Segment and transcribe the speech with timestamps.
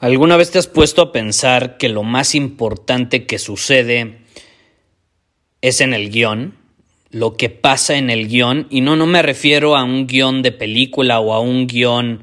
[0.00, 4.20] ¿Alguna vez te has puesto a pensar que lo más importante que sucede
[5.60, 6.54] es en el guion?
[7.10, 8.66] Lo que pasa en el guion.
[8.70, 12.22] Y no, no me refiero a un guion de película o a un guion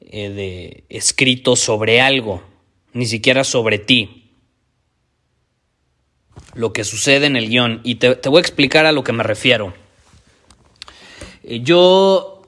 [0.00, 2.42] eh, de escrito sobre algo,
[2.94, 4.30] ni siquiera sobre ti.
[6.54, 7.82] Lo que sucede en el guion.
[7.84, 9.74] Y te, te voy a explicar a lo que me refiero.
[11.42, 12.40] Eh, yo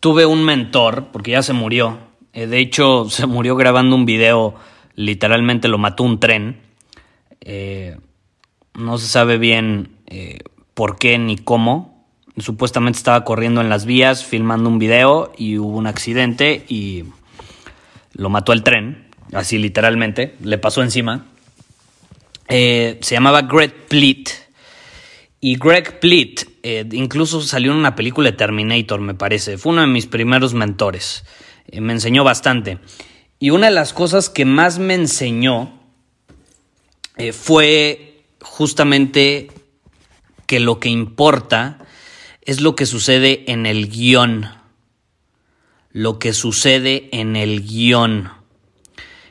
[0.00, 4.54] tuve un mentor, porque ya se murió, de hecho, se murió grabando un video,
[4.94, 6.60] literalmente lo mató un tren.
[7.40, 7.96] Eh,
[8.74, 10.38] no se sabe bien eh,
[10.74, 12.06] por qué ni cómo.
[12.38, 17.04] Supuestamente estaba corriendo en las vías, filmando un video y hubo un accidente y
[18.14, 21.26] lo mató el tren, así literalmente, le pasó encima.
[22.48, 24.30] se llamaba Greg Plitt.
[25.40, 26.42] Y Greg Plitt
[26.92, 29.58] incluso salió en una película de Terminator, me parece.
[29.58, 31.24] Fue uno de mis primeros mentores.
[31.70, 32.78] Eh, me enseñó bastante.
[33.38, 35.80] Y una de las cosas que más me enseñó
[37.16, 39.50] eh, fue justamente
[40.46, 41.78] que lo que importa
[42.42, 44.48] es lo que sucede en el guion.
[45.92, 48.30] Lo que sucede en el guion.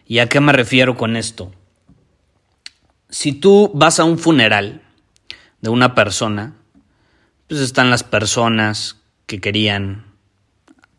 [0.06, 1.52] ¿Y a qué me refiero con esto?
[3.09, 4.81] Si tú vas a un funeral
[5.62, 6.56] de una persona,
[7.47, 10.06] pues están las personas que querían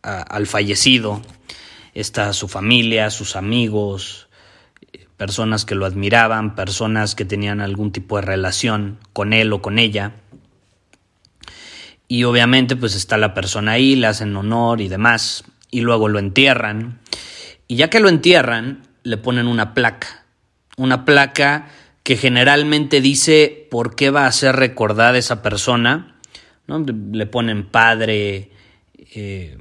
[0.03, 1.23] al fallecido,
[2.01, 4.29] está su familia, sus amigos,
[5.17, 9.79] personas que lo admiraban, personas que tenían algún tipo de relación con él o con
[9.79, 10.13] ella.
[12.09, 16.19] Y obviamente pues está la persona ahí, le hacen honor y demás, y luego lo
[16.19, 17.01] entierran.
[17.69, 20.25] Y ya que lo entierran, le ponen una placa,
[20.77, 21.69] una placa
[22.03, 26.17] que generalmente dice por qué va a ser recordada esa persona.
[26.67, 26.85] ¿no?
[27.13, 28.51] Le ponen padre,
[28.97, 29.59] eh,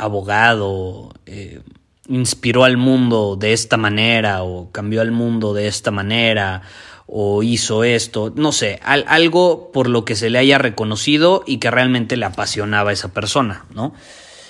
[0.00, 1.60] abogado, eh,
[2.08, 6.62] inspiró al mundo de esta manera o cambió al mundo de esta manera
[7.06, 11.70] o hizo esto, no sé, algo por lo que se le haya reconocido y que
[11.70, 13.92] realmente le apasionaba a esa persona, ¿no?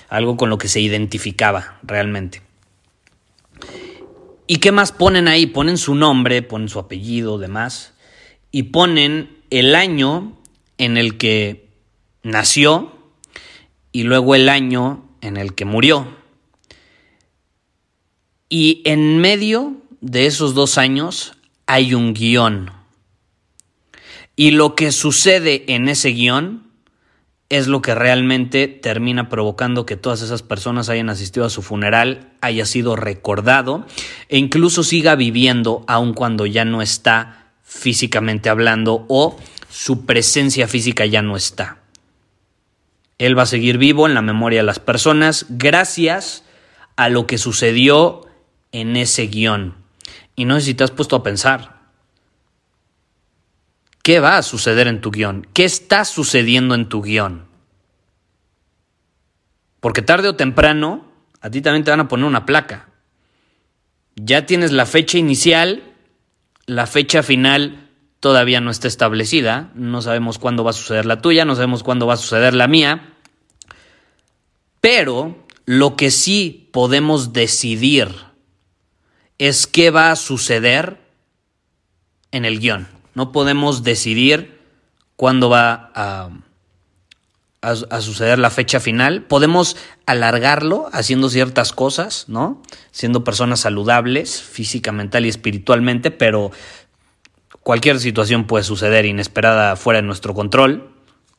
[0.09, 2.41] Algo con lo que se identificaba realmente.
[4.45, 5.47] ¿Y qué más ponen ahí?
[5.47, 7.93] Ponen su nombre, ponen su apellido, demás,
[8.51, 10.37] y ponen el año
[10.77, 11.67] en el que
[12.21, 12.91] nació
[13.91, 16.07] y luego el año en el que murió.
[18.49, 22.71] Y en medio de esos dos años hay un guion.
[24.35, 26.71] Y lo que sucede en ese guion
[27.51, 32.31] es lo que realmente termina provocando que todas esas personas hayan asistido a su funeral,
[32.39, 33.85] haya sido recordado
[34.29, 39.37] e incluso siga viviendo aun cuando ya no está físicamente hablando o
[39.69, 41.77] su presencia física ya no está.
[43.21, 46.43] Él va a seguir vivo en la memoria de las personas gracias
[46.95, 48.27] a lo que sucedió
[48.71, 49.75] en ese guion.
[50.35, 51.81] Y no sé si te has puesto a pensar.
[54.01, 55.45] ¿Qué va a suceder en tu guion?
[55.53, 57.45] ¿Qué está sucediendo en tu guion?
[59.81, 61.05] Porque tarde o temprano
[61.41, 62.89] a ti también te van a poner una placa.
[64.15, 65.83] Ya tienes la fecha inicial,
[66.65, 67.80] la fecha final
[68.21, 72.07] todavía no está establecida, no sabemos cuándo va a suceder la tuya, no sabemos cuándo
[72.07, 73.15] va a suceder la mía,
[74.79, 78.09] pero lo que sí podemos decidir
[79.39, 81.01] es qué va a suceder
[82.31, 82.87] en el guion.
[83.15, 84.59] No podemos decidir
[85.15, 86.29] cuándo va a,
[87.61, 89.23] a, suceder la fecha final.
[89.23, 92.61] Podemos alargarlo haciendo ciertas cosas, ¿no?
[92.91, 96.51] Siendo personas saludables física, mental y espiritualmente, pero
[97.63, 100.91] Cualquier situación puede suceder inesperada fuera de nuestro control,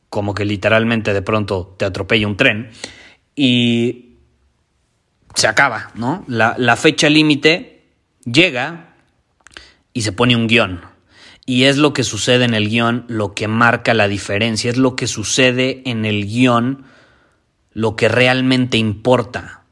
[0.09, 2.69] como que literalmente de pronto te atropella un tren
[3.35, 4.19] y
[5.33, 6.23] se acaba, ¿no?
[6.27, 7.83] La, fecha límite
[8.23, 8.95] llega
[9.91, 10.81] y se pone un guion.
[11.45, 14.95] Y es lo que sucede en el guion lo que marca la diferencia, es lo
[14.95, 16.85] que sucede en el guion
[17.73, 19.62] lo que realmente importa.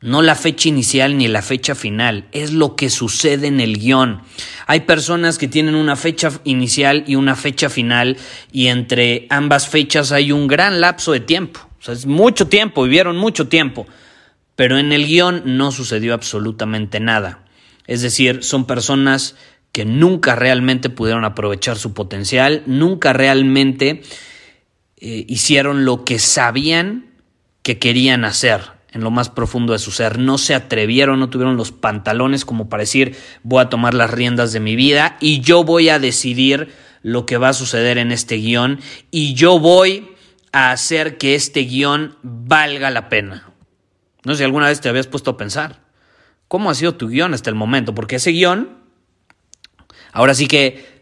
[0.00, 4.22] No la fecha inicial ni la fecha final, es lo que sucede en el guion.
[4.68, 8.16] Hay personas que tienen una fecha inicial y una fecha final
[8.52, 11.68] y entre ambas fechas hay un gran lapso de tiempo.
[11.80, 13.88] O sea, es mucho tiempo, vivieron mucho tiempo.
[14.54, 17.44] Pero en el guion no sucedió absolutamente nada.
[17.88, 19.34] Es decir, son personas
[19.72, 24.02] que nunca realmente pudieron aprovechar su potencial, nunca realmente
[24.96, 27.06] eh, hicieron lo que sabían
[27.62, 30.18] que querían hacer en lo más profundo de su ser.
[30.18, 34.52] No se atrevieron, no tuvieron los pantalones como para decir voy a tomar las riendas
[34.52, 38.36] de mi vida y yo voy a decidir lo que va a suceder en este
[38.36, 38.80] guion
[39.10, 40.08] y yo voy
[40.52, 43.50] a hacer que este guion valga la pena.
[44.24, 45.80] No sé si alguna vez te habías puesto a pensar
[46.48, 48.78] cómo ha sido tu guion hasta el momento, porque ese guion,
[50.12, 50.97] ahora sí que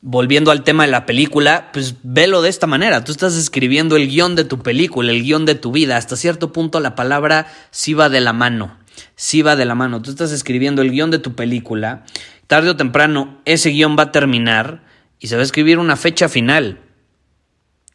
[0.00, 3.04] volviendo al tema de la película, pues velo de esta manera.
[3.04, 5.96] Tú estás escribiendo el guion de tu película, el guion de tu vida.
[5.96, 8.76] Hasta cierto punto la palabra sí va de la mano.
[9.14, 10.02] Sí va de la mano.
[10.02, 12.04] Tú estás escribiendo el guion de tu película.
[12.46, 14.82] Tarde o temprano ese guion va a terminar
[15.18, 16.80] y se va a escribir una fecha final.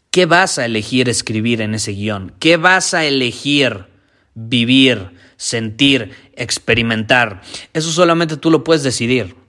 [0.09, 2.33] ¿Qué vas a elegir escribir en ese guion?
[2.39, 3.85] ¿Qué vas a elegir
[4.33, 7.41] vivir, sentir, experimentar?
[7.71, 9.40] Eso solamente tú lo puedes decidir.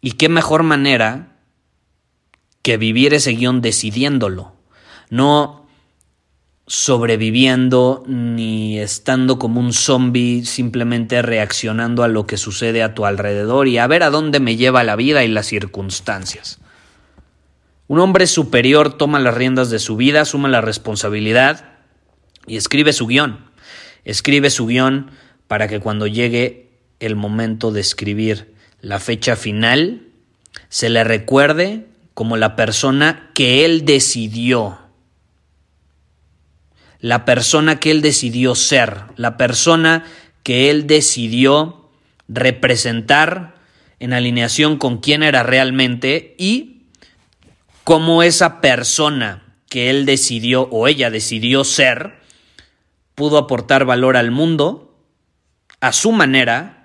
[0.00, 1.36] Y qué mejor manera
[2.62, 4.52] que vivir ese guion decidiéndolo,
[5.08, 5.66] no
[6.66, 13.68] sobreviviendo ni estando como un zombie simplemente reaccionando a lo que sucede a tu alrededor
[13.68, 16.58] y a ver a dónde me lleva la vida y las circunstancias.
[17.86, 21.66] Un hombre superior toma las riendas de su vida, asume la responsabilidad
[22.48, 23.46] y escribe su guion.
[24.04, 25.12] Escribe su guion
[25.46, 30.02] para que cuando llegue el momento de escribir la fecha final,
[30.68, 34.78] se le recuerde como la persona que él decidió,
[37.00, 40.04] la persona que él decidió ser, la persona
[40.42, 41.90] que él decidió
[42.28, 43.54] representar
[43.98, 46.82] en alineación con quién era realmente y
[47.84, 52.20] cómo esa persona que él decidió o ella decidió ser
[53.14, 54.94] pudo aportar valor al mundo
[55.80, 56.75] a su manera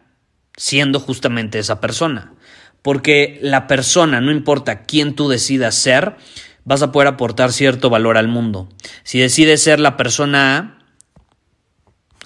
[0.57, 2.33] siendo justamente esa persona.
[2.81, 6.15] Porque la persona, no importa quién tú decidas ser,
[6.63, 8.69] vas a poder aportar cierto valor al mundo.
[9.03, 10.81] Si decides ser la persona A,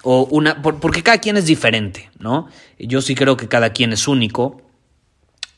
[0.02, 2.48] o una, porque cada quien es diferente, ¿no?
[2.78, 4.62] Yo sí creo que cada quien es único.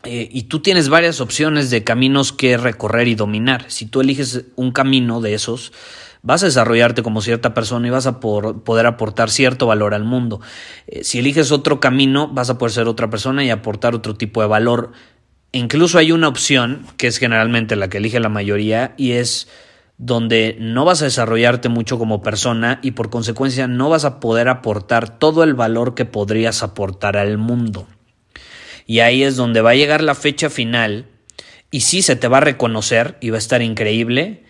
[0.04, 3.70] Eh, y tú tienes varias opciones de caminos que recorrer y dominar.
[3.70, 5.72] Si tú eliges un camino de esos,
[6.22, 10.40] vas a desarrollarte como cierta persona y vas a poder aportar cierto valor al mundo.
[10.86, 14.40] Eh, si eliges otro camino, vas a poder ser otra persona y aportar otro tipo
[14.40, 14.92] de valor.
[15.52, 19.48] Incluso hay una opción, que es generalmente la que elige la mayoría, y es
[19.98, 24.48] donde no vas a desarrollarte mucho como persona y por consecuencia no vas a poder
[24.48, 27.88] aportar todo el valor que podrías aportar al mundo.
[28.86, 31.06] Y ahí es donde va a llegar la fecha final
[31.70, 34.44] y sí se te va a reconocer y va a estar increíble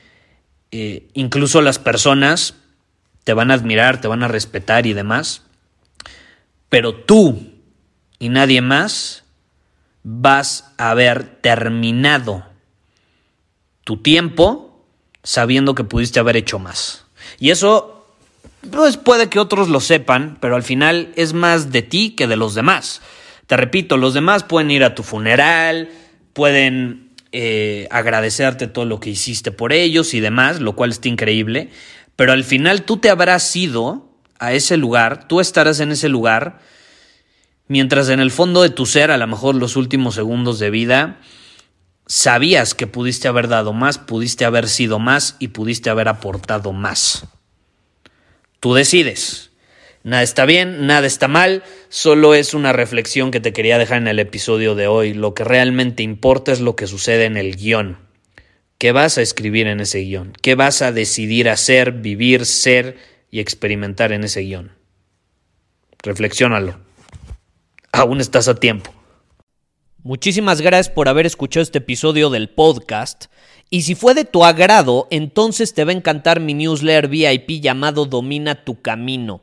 [0.70, 2.55] eh, incluso las personas
[3.25, 5.43] te van a admirar, te van a respetar y demás,
[6.69, 7.53] pero tú
[8.19, 9.25] y nadie más
[10.03, 12.44] vas a haber terminado
[13.84, 14.87] tu tiempo
[15.22, 17.05] sabiendo que pudiste haber hecho más.
[17.39, 18.06] Y eso,
[18.70, 22.37] pues puede que otros lo sepan, pero al final es más de ti que de
[22.37, 23.03] los demás.
[23.46, 25.91] Te repito, los demás pueden ir a tu funeral,
[26.32, 31.70] pueden eh, agradecerte todo lo que hiciste por ellos y demás, lo cual está increíble,
[32.17, 34.08] pero al final tú te habrás ido
[34.39, 36.61] a ese lugar, tú estarás en ese lugar,
[37.67, 41.20] mientras en el fondo de tu ser, a lo mejor los últimos segundos de vida,
[42.06, 47.27] sabías que pudiste haber dado más, pudiste haber sido más y pudiste haber aportado más.
[48.61, 49.47] Tú decides.
[50.05, 54.08] Nada está bien, nada está mal, solo es una reflexión que te quería dejar en
[54.08, 55.12] el episodio de hoy.
[55.12, 57.98] Lo que realmente importa es lo que sucede en el guion.
[58.78, 60.32] ¿Qué vas a escribir en ese guion?
[60.40, 62.96] ¿Qué vas a decidir hacer, vivir, ser
[63.31, 64.72] y experimentar en ese guion?
[66.02, 66.78] Reflexiónalo.
[67.93, 68.94] Aún estás a tiempo.
[70.05, 73.26] Muchísimas gracias por haber escuchado este episodio del podcast.
[73.69, 78.06] Y si fue de tu agrado, entonces te va a encantar mi newsletter VIP llamado
[78.06, 79.43] Domina tu Camino.